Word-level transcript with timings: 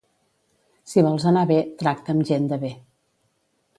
Si 0.93 1.03
vols 1.07 1.27
anar 1.31 1.43
bé, 1.53 1.59
tracta 1.83 2.15
amb 2.17 2.27
gent 2.31 2.49
de 2.55 2.59
bé. 2.65 2.73